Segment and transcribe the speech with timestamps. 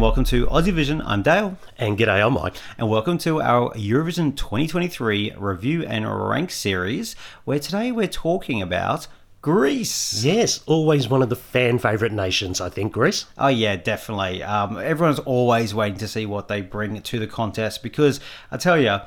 [0.00, 1.02] And welcome to Aussie Vision.
[1.02, 1.58] I'm Dale.
[1.76, 2.54] And g'day, I'm Mike.
[2.78, 7.14] And welcome to our Eurovision 2023 review and rank series,
[7.44, 9.08] where today we're talking about
[9.42, 10.24] Greece.
[10.24, 13.26] Yes, always one of the fan favourite nations, I think, Greece.
[13.36, 14.42] Oh, yeah, definitely.
[14.42, 18.80] Um, everyone's always waiting to see what they bring to the contest because I tell
[18.80, 19.00] you,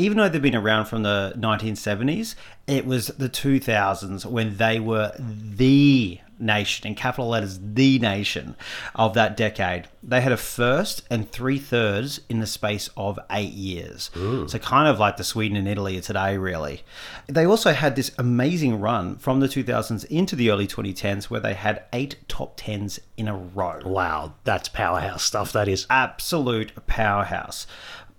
[0.00, 2.34] even though they've been around from the 1970s,
[2.66, 8.56] it was the 2000s when they were the nation, in capital letters, the nation
[8.94, 9.88] of that decade.
[10.02, 14.10] They had a first and three thirds in the space of eight years.
[14.48, 16.82] So, kind of like the Sweden and Italy of today, really.
[17.26, 21.54] They also had this amazing run from the 2000s into the early 2010s where they
[21.54, 23.80] had eight top tens in a row.
[23.84, 25.86] Wow, that's powerhouse stuff, that is.
[25.90, 27.66] Absolute powerhouse.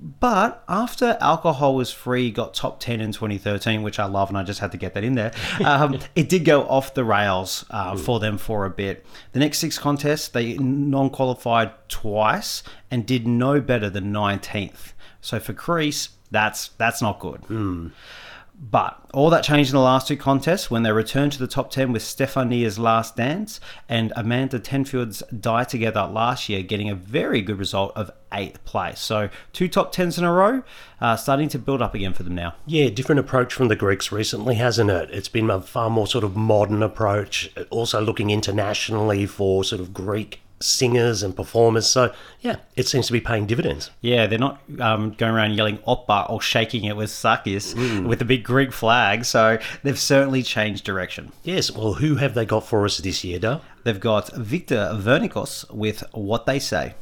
[0.02, 4.42] But after Alcohol Was Free got top 10 in 2013, which I love and I
[4.42, 5.32] just had to get that in there,
[5.64, 9.06] um, it did go off the rails uh, for them for a bit.
[9.34, 14.94] The next six contests, they non qualified twice and did no better than 19th.
[15.22, 17.44] So for Greece, that's, that's not good.
[18.62, 21.72] But all that changed in the last two contests when they returned to the top
[21.72, 27.42] 10 with Stefania's Last Dance and Amanda Tenfjord's Die Together last year, getting a very
[27.42, 29.00] good result of 8th place.
[29.00, 30.64] So, two top 10s in a row,
[31.00, 32.56] uh, starting to build up again for them now.
[32.66, 35.10] Yeah, different approach from the Greeks recently, hasn't it?
[35.12, 39.94] It's been a far more sort of modern approach, also looking internationally for sort of
[39.94, 41.88] Greek singers and performers.
[41.88, 43.90] So, yeah, it seems to be paying dividends.
[44.02, 47.74] Yeah, they're not um, going around yelling oppa or shaking it with Sakis
[48.06, 49.26] with the big Greek flag.
[49.26, 51.32] So, they've certainly changed direction.
[51.44, 53.62] Yes, well, who have they got for us this year, Dale?
[53.84, 56.94] They've got Victor Vernicos with What They Say.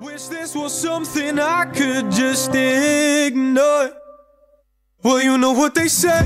[0.00, 3.92] Wish this was something I could just ignore.
[5.02, 6.20] Well, you know what they say.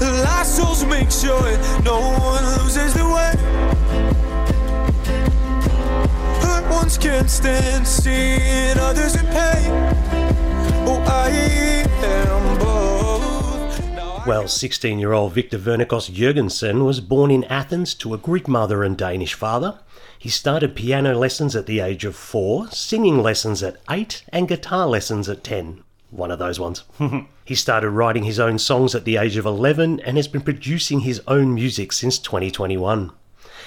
[0.00, 1.42] Lost souls make sure
[1.84, 3.34] no one loses their way.
[6.42, 9.70] Hurt ones can't stand seeing others in pain.
[10.88, 11.28] Oh, I
[12.02, 14.26] am both.
[14.26, 18.82] Well, 16 year old Victor Vernicos Jurgensen was born in Athens to a Greek mother
[18.82, 19.78] and Danish father.
[20.20, 24.86] He started piano lessons at the age of four, singing lessons at eight, and guitar
[24.86, 25.82] lessons at 10.
[26.10, 26.84] One of those ones.
[27.46, 31.00] he started writing his own songs at the age of 11 and has been producing
[31.00, 33.12] his own music since 2021.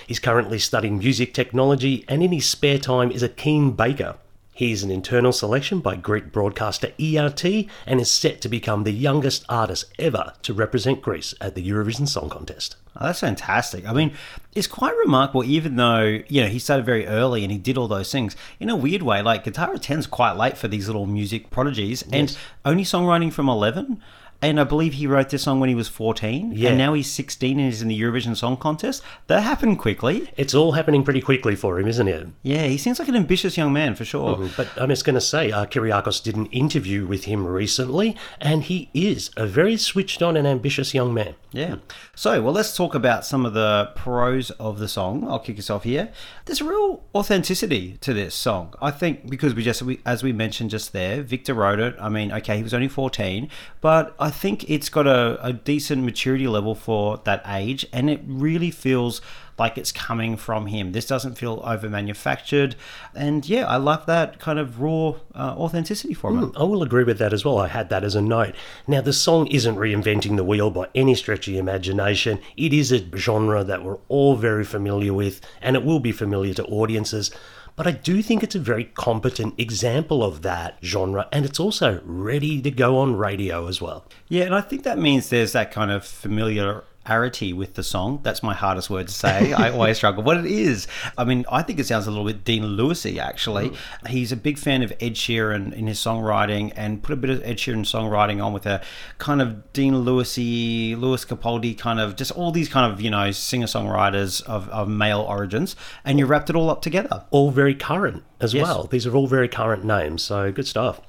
[0.05, 4.17] He's currently studying music technology and in his spare time is a keen baker.
[4.55, 7.43] He is an internal selection by Greek broadcaster ERT
[7.87, 12.07] and is set to become the youngest artist ever to represent Greece at the Eurovision
[12.07, 12.75] Song Contest.
[12.95, 13.87] Oh, that's fantastic.
[13.87, 14.13] I mean,
[14.53, 17.87] it's quite remarkable, even though, you know, he started very early and he did all
[17.87, 18.35] those things.
[18.59, 22.03] In a weird way, like Guitar at 10's quite late for these little music prodigies
[22.11, 23.99] and only songwriting from 11.
[24.43, 26.51] And I believe he wrote this song when he was 14.
[26.53, 26.69] Yeah.
[26.69, 29.01] And now he's 16 and he's in the Eurovision Song Contest.
[29.27, 30.29] That happened quickly.
[30.35, 32.27] It's all happening pretty quickly for him, isn't it?
[32.41, 34.49] Yeah, he seems like an ambitious young man for sure.
[34.57, 38.63] But I'm just going to say, uh, Kyriakos did an interview with him recently, and
[38.63, 41.35] he is a very switched on and ambitious young man.
[41.53, 41.75] Yeah.
[42.15, 45.25] So, well, let's talk about some of the pros of the song.
[45.27, 46.11] I'll kick us off here.
[46.45, 48.73] There's a real authenticity to this song.
[48.81, 51.95] I think because we just, we, as we mentioned just there, Victor wrote it.
[51.99, 53.49] I mean, okay, he was only 14,
[53.81, 58.21] but I think it's got a, a decent maturity level for that age, and it
[58.25, 59.21] really feels
[59.59, 60.91] like it's coming from him.
[60.91, 62.75] This doesn't feel over manufactured.
[63.13, 66.57] And yeah, I love that kind of raw uh, authenticity from it.
[66.57, 67.59] I will agree with that as well.
[67.59, 68.55] I had that as a note.
[68.87, 72.39] Now, the song isn't reinventing the wheel by any stretch of imagination.
[72.57, 76.55] It is a genre that we're all very familiar with, and it will be familiar
[76.55, 77.29] to audiences.
[77.75, 82.01] But I do think it's a very competent example of that genre, and it's also
[82.05, 84.05] ready to go on radio as well.
[84.27, 86.05] Yeah, and I think that means there's that kind of
[87.05, 88.19] familiarity with the song.
[88.23, 89.53] That's my hardest word to say.
[89.53, 90.23] I always struggle.
[90.23, 90.87] But it is.
[91.17, 93.69] I mean, I think it sounds a little bit Dean Lewisy actually.
[93.69, 94.07] Mm.
[94.07, 97.43] He's a big fan of Ed Sheeran in his songwriting and put a bit of
[97.43, 98.81] Ed Sheeran songwriting on with a
[99.17, 103.31] kind of Dean Lewisy, Lewis Capaldi kind of just all these kind of, you know,
[103.31, 107.25] singer-songwriters of, of male origins and you wrapped it all up together.
[107.31, 108.63] all very current as Yes.
[108.63, 108.83] well.
[108.85, 111.01] These are all very current names, so good stuff.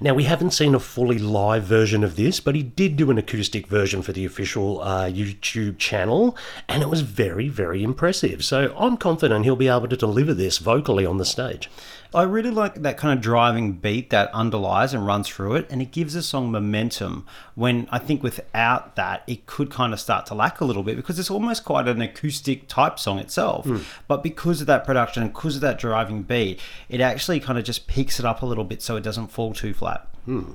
[0.00, 3.18] Now, we haven't seen a fully live version of this, but he did do an
[3.18, 6.36] acoustic version for the official uh, YouTube channel,
[6.68, 8.44] and it was very, very impressive.
[8.44, 11.70] So I'm confident he'll be able to deliver this vocally on the stage.
[12.16, 15.82] I really like that kind of driving beat that underlies and runs through it, and
[15.82, 17.26] it gives the song momentum.
[17.54, 20.96] When I think without that, it could kind of start to lack a little bit
[20.96, 23.66] because it's almost quite an acoustic type song itself.
[23.66, 23.80] Hmm.
[24.08, 26.58] But because of that production and because of that driving beat,
[26.88, 29.52] it actually kind of just picks it up a little bit so it doesn't fall
[29.52, 30.08] too flat.
[30.24, 30.52] Hmm.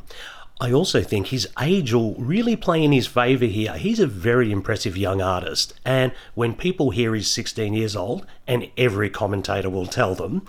[0.61, 3.73] I also think his age will really play in his favour here.
[3.73, 8.69] He's a very impressive young artist, and when people hear he's 16 years old, and
[8.77, 10.45] every commentator will tell them,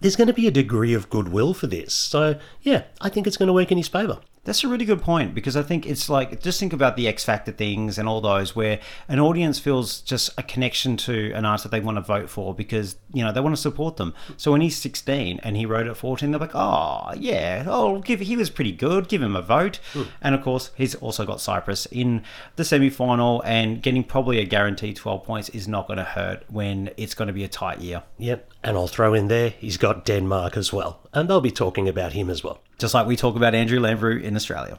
[0.00, 1.94] there's going to be a degree of goodwill for this.
[1.94, 4.18] So, yeah, I think it's going to work in his favour.
[4.46, 7.24] That's a really good point because I think it's like just think about the X
[7.24, 8.78] Factor things and all those where
[9.08, 12.54] an audience feels just a connection to an artist that they want to vote for
[12.54, 14.14] because you know they want to support them.
[14.36, 18.20] So when he's 16 and he wrote at 14, they're like, oh yeah, oh give
[18.20, 19.80] he was pretty good, give him a vote.
[19.92, 20.02] Hmm.
[20.22, 22.22] And of course he's also got Cyprus in
[22.54, 26.44] the semi final and getting probably a guaranteed 12 points is not going to hurt
[26.48, 28.04] when it's going to be a tight year.
[28.18, 31.88] Yep, and I'll throw in there, he's got Denmark as well, and they'll be talking
[31.88, 32.60] about him as well.
[32.78, 34.76] Just like we talk about Andrew Lambrou in Australia.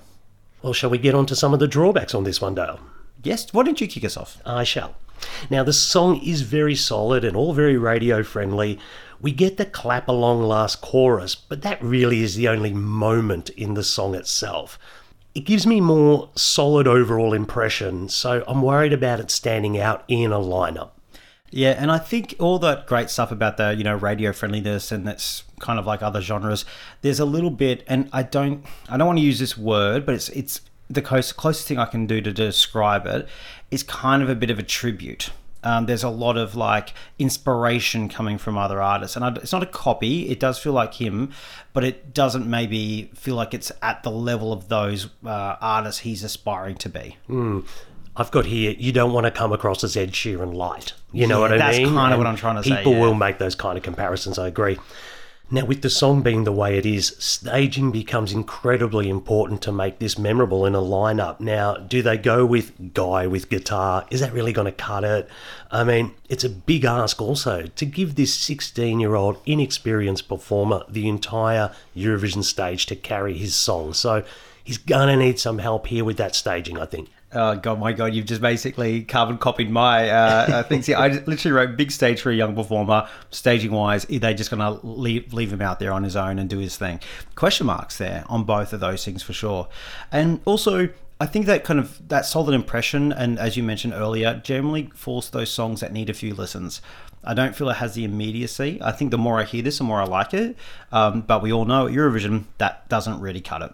[0.61, 2.81] Well, shall we get on to some of the drawbacks on this one, Dale?
[3.23, 4.41] Yes, why don't you kick us off?
[4.45, 4.95] I shall.
[5.49, 8.77] Now, the song is very solid and all very radio friendly.
[9.21, 13.75] We get the clap along last chorus, but that really is the only moment in
[13.75, 14.77] the song itself.
[15.33, 20.33] It gives me more solid overall impression, so I'm worried about it standing out in
[20.33, 20.89] a lineup.
[21.49, 25.07] Yeah, and I think all that great stuff about the you know radio friendliness and
[25.07, 26.65] that's kind of like other genres.
[27.01, 30.15] There's a little bit, and I don't I don't want to use this word, but
[30.15, 33.27] it's it's the close, closest thing I can do to describe it
[33.71, 35.31] is kind of a bit of a tribute.
[35.63, 39.63] Um, there's a lot of like inspiration coming from other artists, and I, it's not
[39.63, 40.29] a copy.
[40.29, 41.31] It does feel like him,
[41.73, 46.23] but it doesn't maybe feel like it's at the level of those uh, artists he's
[46.23, 47.17] aspiring to be.
[48.19, 50.93] I've got here, you don't want to come across as Ed Sheeran light.
[51.13, 51.93] You know Yeah, what I that's mean?
[51.93, 53.01] That's kinda what I'm trying to say, People yeah.
[53.01, 54.77] will make those kind of comparisons, I agree.
[55.49, 59.99] Now, with the song being the way it is, staging becomes incredibly important to make
[59.99, 61.39] this memorable in a lineup.
[61.39, 64.05] Now, do they go with Guy with guitar?
[64.11, 65.29] Is that really going to cut it?
[65.71, 70.83] I mean, it's a big ask also to give this 16 year old inexperienced performer
[70.89, 73.93] the entire Eurovision stage to carry his song.
[73.93, 74.25] So
[74.65, 77.07] he's going to need some help here with that staging, I think.
[77.33, 78.13] Oh god, my god!
[78.13, 80.95] You've just basically carbon copied my uh, uh, things here.
[80.95, 83.09] I literally wrote big stage for a young performer.
[83.31, 86.39] Staging wise, are they just going to leave leave him out there on his own
[86.39, 87.01] and do his thing?
[87.35, 89.67] Question marks there on both of those things for sure.
[90.09, 90.87] And also,
[91.19, 95.31] I think that kind of that solid impression, and as you mentioned earlier, generally to
[95.31, 96.81] those songs that need a few listens.
[97.27, 98.79] I don't feel it has the immediacy.
[98.81, 100.55] I think the more I hear this, the more I like it.
[100.93, 103.71] Um, but we all know at Eurovision that doesn't really cut it.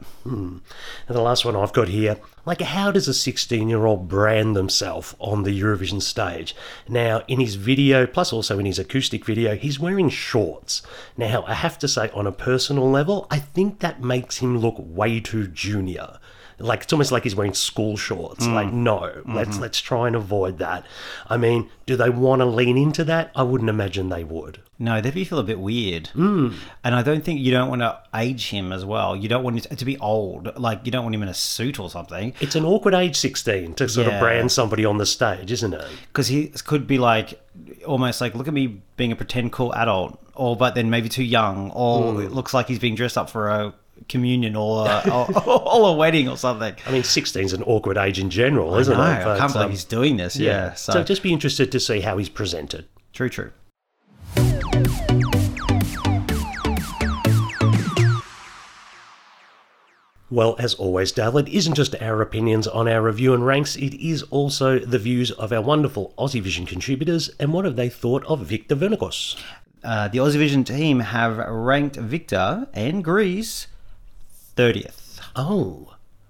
[1.08, 2.18] And the last one I've got here,
[2.48, 6.56] like how does a 16 year old brand themselves on the Eurovision stage?
[6.90, 10.82] Now, in his video, plus also in his acoustic video, he's wearing shorts.
[11.16, 14.76] Now, I have to say, on a personal level, I think that makes him look
[14.80, 16.18] way too junior.
[16.60, 18.46] Like it's almost like he's wearing school shorts.
[18.46, 18.74] Like mm.
[18.74, 19.36] no, mm-hmm.
[19.36, 20.86] let's let's try and avoid that.
[21.28, 23.32] I mean, do they want to lean into that?
[23.36, 24.60] I wouldn't imagine they would.
[24.80, 26.10] No, they'd be feel a bit weird.
[26.16, 26.56] Mm.
[26.84, 29.16] And I don't think you don't want to age him as well.
[29.16, 30.58] You don't want it to be old.
[30.58, 33.76] Like you don't want him in a suit or something It's an awkward age 16
[33.76, 34.16] to sort Yeah.
[34.16, 35.86] of brand somebody on the stage, isn't it?
[36.08, 37.40] because he could be like
[37.86, 41.24] almost like look at me being a pretend cool adult, or but then maybe too
[41.24, 42.26] young, or mm.
[42.26, 43.74] it looks like he's being dressed up for a
[44.10, 45.02] communion or a,
[45.46, 46.76] or, or a wedding or something.
[46.86, 49.06] I mean, 16 is an awkward age in general, isn't no, it?
[49.06, 50.36] I But, can't believe um, he's doing this.
[50.36, 52.88] Yeah, so, so just be interested to see how he's presented.
[53.14, 53.52] true, true.
[60.34, 63.94] Well, as always, Dale, it isn't just our opinions on our review and ranks, it
[63.94, 68.26] is also the views of our wonderful Aussie Vision contributors and what have they thought
[68.26, 69.40] of Victor Vernicos.
[69.84, 73.68] Uh, the Aussie Vision team have ranked Victor and Greece
[74.56, 75.20] thirtieth.
[75.36, 75.90] Oh,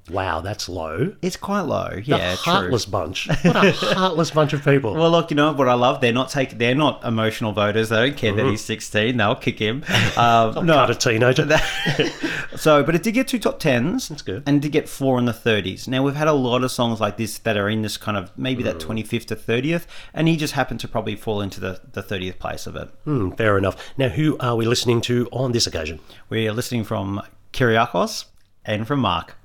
[0.09, 1.13] wow, that's low.
[1.21, 1.89] It's quite low.
[1.95, 2.53] The Yeah, true.
[2.53, 3.27] heartless bunch.
[3.27, 4.93] What a heartless bunch of people.
[4.93, 5.99] Well, look, you know what I love?
[6.01, 6.57] They're not taking.
[6.57, 7.89] They're not emotional voters.
[7.89, 9.17] They don't care that he's sixteen.
[9.17, 9.83] They'll kick him.
[10.15, 11.43] Um, Not a teenager.
[12.55, 14.09] so, but it did get two top tens.
[14.09, 14.43] That's good.
[14.45, 15.87] And did get four in the thirties.
[15.87, 18.31] Now we've had a lot of songs like this that are in this kind of
[18.37, 21.81] maybe that twenty fifth to thirtieth, and he just happened to probably fall into the
[21.93, 22.89] the thirtieth place of it.
[23.05, 23.75] Hmm, fair enough.
[23.97, 25.99] Now, who are we listening to on this occasion?
[26.29, 27.21] We're listening from
[27.53, 28.25] Kyriakos
[28.65, 29.37] and from Mark.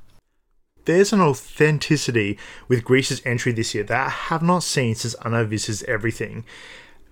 [0.86, 5.44] There's an authenticity with Greece's entry this year that I have not seen since Anna
[5.44, 6.44] Vissi's Everything.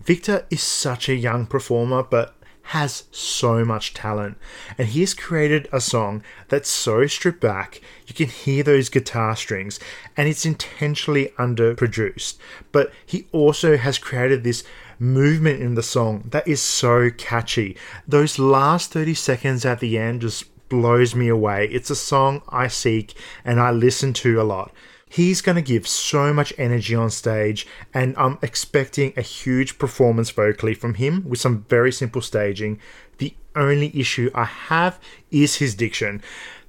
[0.02, 2.34] Victor is such a young performer, but
[2.70, 4.36] has so much talent,
[4.76, 7.80] and he has created a song that's so stripped back.
[8.06, 9.78] You can hear those guitar strings,
[10.16, 12.38] and it's intentionally underproduced.
[12.72, 14.64] But he also has created this
[14.98, 17.76] movement in the song that is so catchy.
[18.08, 21.66] Those last 30 seconds at the end just blows me away.
[21.68, 24.72] It's a song I seek and I listen to a lot.
[25.08, 30.30] He's going to give so much energy on stage, and I'm expecting a huge performance
[30.30, 32.80] vocally from him with some very simple staging.
[33.18, 34.98] The only issue I have
[35.30, 36.22] is his diction.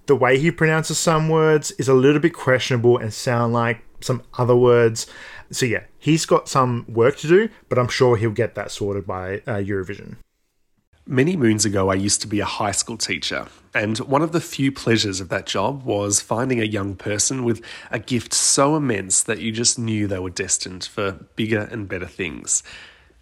[0.05, 4.21] The way he pronounces some words is a little bit questionable and sound like some
[4.37, 5.07] other words.
[5.51, 9.07] So yeah, he's got some work to do, but I'm sure he'll get that sorted
[9.07, 10.17] by uh, Eurovision.
[11.09, 14.41] Many moons ago, I used to be a high school teacher, and one of the
[14.41, 19.23] few pleasures of that job was finding a young person with a gift so immense
[19.23, 22.61] that you just knew they were destined for bigger and better things.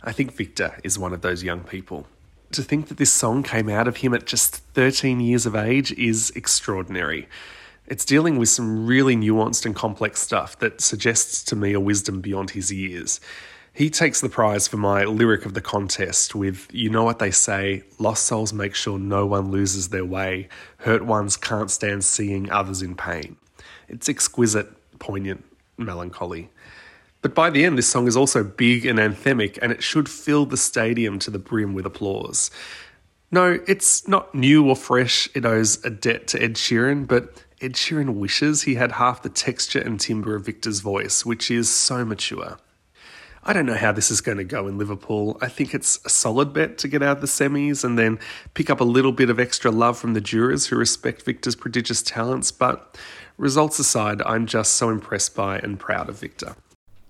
[0.02, 2.08] I think Victor is one of those young people.
[2.54, 5.92] To think that this song came out of him at just 13 years of age
[5.92, 7.28] is extraordinary.
[7.86, 12.20] It's dealing with some really nuanced and complex stuff that suggests to me a wisdom
[12.20, 13.20] beyond his years.
[13.76, 17.30] He takes the prize for my lyric of the contest with You know what they
[17.30, 22.50] say, lost souls make sure no one loses their way, hurt ones can't stand seeing
[22.50, 23.36] others in pain.
[23.90, 25.44] It's exquisite, poignant
[25.78, 26.50] melancholy.
[27.22, 30.46] But by the end, this song is also big and anthemic, and it should fill
[30.46, 32.52] the stadium to the brim with applause.
[33.30, 37.74] No, it's not new or fresh, it owes a debt to Ed Sheeran, but Ed
[37.74, 42.06] Sheeran wishes he had half the texture and timbre of Victor's voice, which is so
[42.06, 42.58] mature.
[43.48, 45.38] I don't know how this is going to go in Liverpool.
[45.40, 48.18] I think it's a solid bet to get out of the semis and then
[48.56, 52.02] pick up a little bit of extra love from the jurors who respect Victor's prodigious
[52.02, 52.52] talents.
[52.52, 52.98] But
[53.38, 56.56] results aside, I'm just so impressed by and proud of Victor.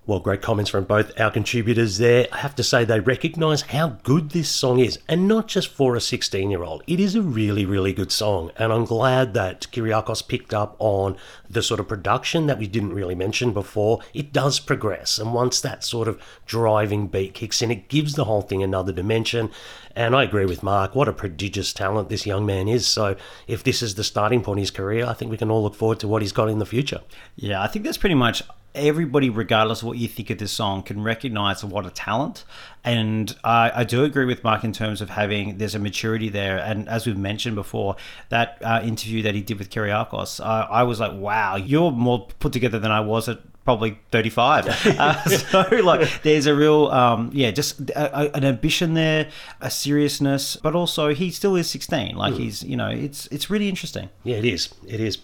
[0.08, 2.28] Well, great comments from both our contributors there.
[2.30, 5.96] I have to say, they recognise how good this song is, and not just for
[5.96, 6.84] a 16 year old.
[6.86, 11.16] It is a really, really good song, and I'm glad that Kyriakos picked up on
[11.50, 13.98] the sort of production that we didn't really mention before.
[14.14, 18.26] It does progress, and once that sort of driving beat kicks in, it gives the
[18.26, 19.50] whole thing another dimension.
[19.96, 22.86] And I agree with Mark, what a prodigious talent this young man is.
[22.86, 23.16] So,
[23.48, 25.74] if this is the starting point of his career, I think we can all look
[25.74, 27.00] forward to what he's got in the future.
[27.34, 28.42] Yeah, I think that's pretty much
[28.74, 32.44] everybody, regardless of what you think of this song, can recognize what a talent.
[32.84, 36.58] And I, I do agree with Mark in terms of having there's a maturity there.
[36.58, 37.96] And as we've mentioned before,
[38.28, 42.28] that uh, interview that he did with Kyriakos, uh, I was like, wow, you're more
[42.38, 44.66] put together than I was at probably 35
[44.98, 49.28] uh, so like there's a real um, yeah just a, a, an ambition there
[49.60, 52.38] a seriousness but also he still is 16 like mm.
[52.38, 54.08] he's you know it's it's really interesting.
[54.24, 54.72] Yeah it is.
[54.86, 55.18] It is.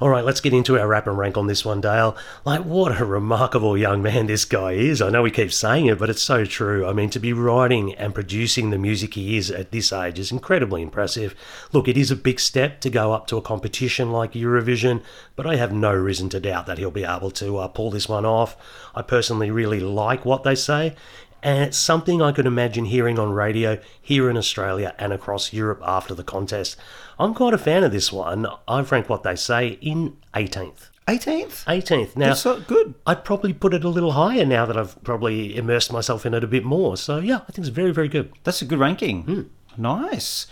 [0.00, 2.16] All right let's get into our rap and rank on this one dale.
[2.44, 5.00] Like what a remarkable young man this guy is.
[5.00, 6.86] I know we keep saying it but it's so true.
[6.86, 10.30] I mean to be writing and producing the music he is at this age is
[10.30, 11.34] incredibly impressive.
[11.72, 15.02] Look it is a big step to go up to a competition like eurovision
[15.36, 17.90] but i have no reason to doubt that he'll be able to uh, pull pull
[17.90, 18.56] this one off.
[18.94, 20.94] I personally really like what they say,
[21.42, 25.82] and it's something I could imagine hearing on radio here in Australia and across Europe
[25.84, 26.78] after the contest.
[27.18, 28.46] I'm quite a fan of this one.
[28.66, 30.88] I've ranked what they say in 18th.
[31.06, 31.64] 18th?
[31.66, 32.16] 18th.
[32.16, 32.94] Now, That's so good.
[33.06, 36.42] I'd probably put it a little higher now that I've probably immersed myself in it
[36.42, 36.96] a bit more.
[36.96, 38.32] So, yeah, I think it's very, very good.
[38.44, 39.24] That's a good ranking.
[39.24, 39.42] Hmm.
[39.76, 40.46] Nice.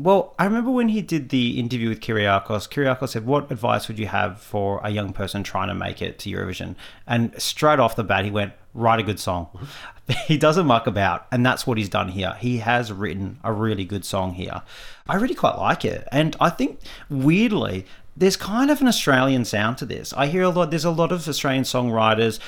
[0.00, 3.98] Well, I remember when he did the interview with Kyriakos, Kyriakos said, What advice would
[3.98, 6.76] you have for a young person trying to make it to Eurovision?
[7.04, 9.48] And straight off the bat, he went, Write a good song.
[10.26, 12.36] he doesn't muck about, and that's what he's done here.
[12.38, 14.62] He has written a really good song here.
[15.08, 16.06] I really quite like it.
[16.12, 16.78] And I think,
[17.10, 17.84] weirdly,
[18.18, 20.12] there's kind of an Australian sound to this.
[20.12, 20.70] I hear a lot.
[20.70, 22.40] There's a lot of Australian songwriters.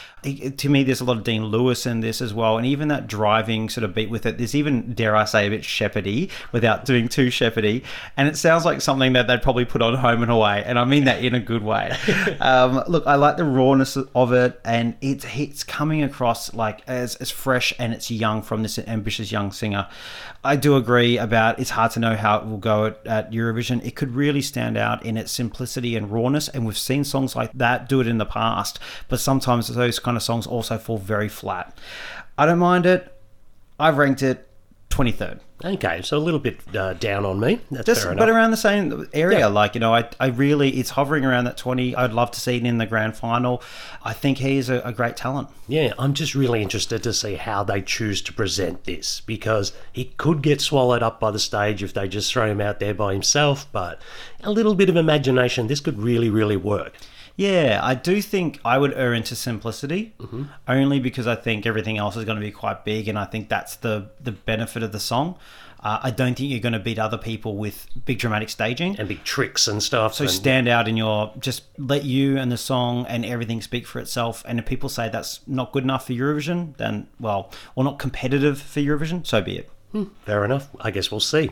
[0.57, 3.07] To me, there's a lot of Dean Lewis in this as well, and even that
[3.07, 4.37] driving sort of beat with it.
[4.37, 7.85] There's even, dare I say, a bit shepherdy without doing too shepherdy,
[8.17, 10.85] and it sounds like something that they'd probably put on Home and Away, and I
[10.85, 11.97] mean that in a good way.
[12.41, 17.15] um, look, I like the rawness of it, and it's it's coming across like as
[17.17, 19.89] as fresh and it's young from this ambitious young singer.
[20.43, 23.85] I do agree about it's hard to know how it will go at, at Eurovision.
[23.85, 25.60] It could really stand out in its simplicity
[25.97, 29.69] and rawness, and we've seen songs like that do it in the past, but sometimes
[29.69, 31.77] those kind of songs also fall very flat.
[32.37, 33.15] I don't mind it.
[33.79, 34.50] I've ranked it
[34.91, 35.41] 23rd.
[35.63, 37.61] Okay, so a little bit uh, down on me.
[37.71, 39.41] That's Just, but around the same area.
[39.41, 39.47] Yeah.
[39.47, 41.95] Like, you know, I, I really, it's hovering around that 20.
[41.95, 43.63] I'd love to see it in the grand final.
[44.03, 45.49] I think he is a, a great talent.
[45.69, 50.07] Yeah, I'm just really interested to see how they choose to present this because he
[50.17, 53.13] could get swallowed up by the stage if they just throw him out there by
[53.13, 53.67] himself.
[53.71, 54.01] But
[54.43, 56.95] a little bit of imagination, this could really, really work.
[57.41, 60.15] Yeah, I do think I would err into simplicity,
[60.69, 63.49] only because I think everything else is going to be quite big, and I think
[63.49, 65.39] that's the the benefit of the song.
[65.83, 68.99] Uh, I don't think you're going to beat other people with big dramatic staging.
[68.99, 70.13] And big tricks and stuff.
[70.13, 73.87] So and, stand out in your just let you and the song and everything speak
[73.87, 74.45] for itself.
[74.47, 78.61] And if people say that's not good enough for Eurovision, then well, or not competitive
[78.61, 79.71] for Eurovision, so be it.
[80.25, 80.69] Fair enough.
[80.81, 81.51] I guess we'll see.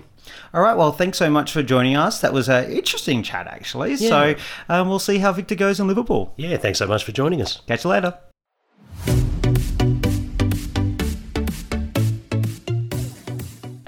[0.53, 0.77] All right.
[0.77, 2.21] Well, thanks so much for joining us.
[2.21, 3.97] That was an interesting chat, actually.
[3.97, 4.35] So
[4.69, 6.35] um, we'll see how Victor goes in Liverpool.
[6.37, 7.63] Yeah, thanks so much for joining us.
[7.67, 8.19] Catch you later.